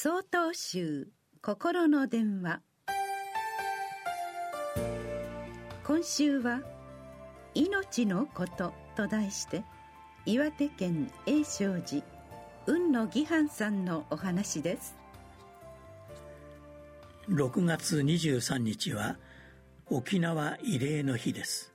[0.00, 1.08] 総統集
[1.42, 2.62] 心の電話。
[5.84, 6.62] 今週は
[7.52, 9.64] 「命のこと」と題して
[10.24, 12.04] 岩手県栄勝寺
[12.64, 14.96] 雲野義範さんのお話です。
[17.28, 19.18] 6月23日は
[19.86, 21.74] 沖縄慰霊の日です。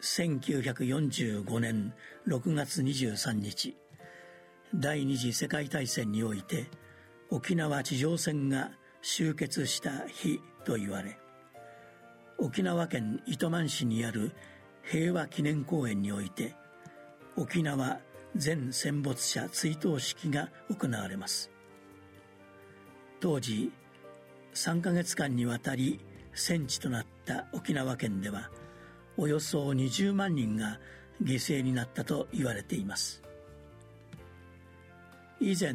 [0.00, 1.92] 1945年
[2.26, 3.76] 6月23日。
[4.74, 6.68] 第二次世界大戦において
[7.30, 8.70] 沖縄地上戦が
[9.02, 11.18] 終結した日と言われ
[12.38, 14.32] 沖縄県糸満市にある
[14.82, 16.54] 平和記念公園において
[17.36, 18.00] 沖縄
[18.34, 21.50] 全戦没者追悼式が行われます。
[23.20, 23.72] 当時
[24.54, 26.00] 3ヶ月間にわたり
[26.34, 28.50] 戦地となった沖縄県では
[29.16, 30.78] およそ20万人が
[31.22, 33.25] 犠牲になったと言われています。
[35.40, 35.74] 以前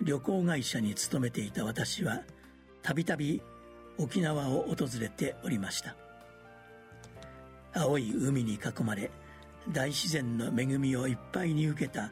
[0.00, 2.22] 旅行会社に勤めていた私は
[2.82, 3.42] たびたび
[3.98, 5.96] 沖縄を訪れておりました。
[7.72, 9.10] 青い海に囲まれ
[9.68, 12.10] 大自然の恵みをいっぱいに受けた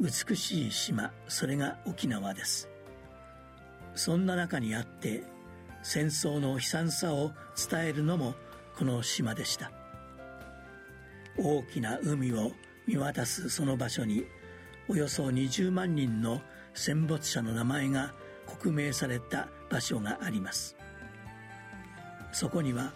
[0.00, 2.68] 美しい島それが沖縄です。
[3.94, 5.22] そんな中にあって
[5.82, 7.32] 戦争の悲惨さを
[7.70, 8.34] 伝えるのも
[8.76, 9.70] この島でした。
[11.38, 12.52] 大きな海を
[12.86, 14.26] 見渡すその場所に
[14.88, 16.42] およそ20万人の
[16.74, 18.12] 戦没者の名前が
[18.46, 20.76] 刻銘された場所があります。
[22.32, 22.92] そこには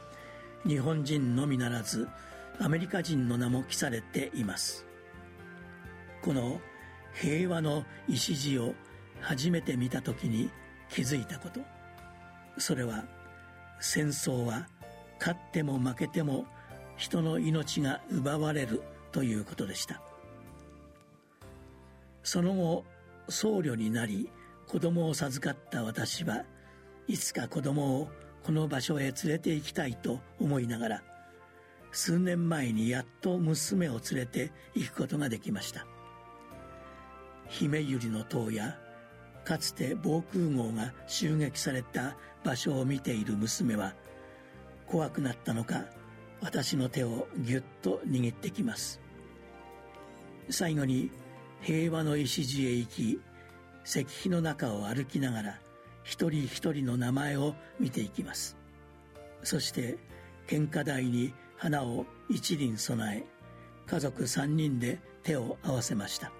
[0.66, 2.08] 日本人のみならず
[2.58, 4.86] アメリカ人の名も記されています。
[6.22, 6.60] この
[7.12, 8.74] 平和の礎を
[9.20, 10.50] 初めて見た時に
[10.90, 11.60] 気づいたこと。
[12.58, 13.04] それは
[13.80, 14.66] 戦争は
[15.18, 16.46] 勝っても負けても
[16.96, 20.00] 人の命が奪われるということでした。
[22.26, 22.84] その後
[23.28, 24.28] 僧侶になり
[24.66, 26.42] 子供を授かった私は
[27.06, 28.08] いつか子供を
[28.42, 31.02] この場所へ連れて行きたいと思いながら
[31.92, 35.86] 数年前にやっと娘を連れて行くことができました。
[37.48, 38.76] 姫百合の塔や
[39.44, 43.94] かつて防空壕が襲撃された場所を見ている娘は
[44.88, 45.84] 怖くなったのか
[46.42, 49.00] 私の手をぎゅっと握ってきます。
[50.50, 51.12] 最後に
[51.66, 53.20] 平和の礎へ行き
[53.84, 55.58] 石碑の中を歩きながら
[56.04, 58.56] 一人一人の名前を見ていきます。
[59.42, 59.98] そして
[60.46, 63.24] 献花台に花を一輪備え
[63.84, 66.30] 家族三人で手を合わせました。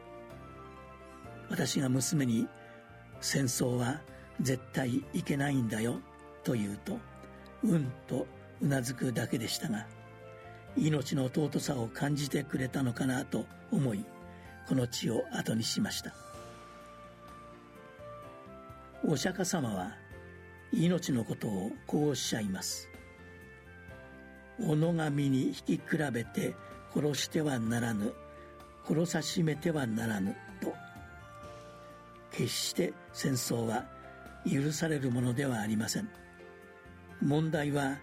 [1.51, 2.47] 私が娘に
[3.21, 4.01] 「戦争は
[4.41, 5.99] 絶対いけないんだよ」
[6.45, 7.01] と言うと
[7.65, 8.29] 「うん」と
[8.61, 9.89] うなずくだけでしたが
[10.77, 14.05] 命の尊さを感じてくれたのかなと思い
[14.69, 16.13] この地を後にしました。
[19.07, 19.95] お釈迦様は
[20.73, 22.89] 命のことをこうおっしゃいます。
[24.59, 24.67] 己
[24.97, 25.83] 神に引き比
[26.13, 26.55] べて
[26.95, 28.15] 殺してはならぬ
[28.89, 30.75] 殺さしめてはならぬと。
[32.33, 33.85] 決して戦争は
[34.51, 36.09] 許されるものではありません。
[37.23, 37.99] 問題は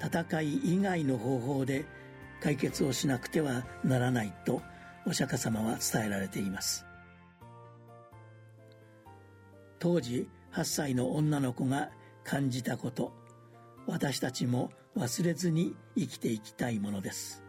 [0.00, 1.84] 戦い以外の方法で
[2.42, 4.60] 解決をしなくてはならないと。
[5.06, 6.86] お釈迦様は伝えられています。
[9.78, 11.90] 当時8歳の女の子が
[12.24, 13.12] 感じたこと
[13.86, 17.42] 私たちも忘れずに生きていきたいものです。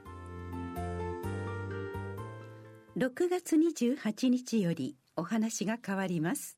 [2.97, 6.57] 6月28日よりお話が変わります。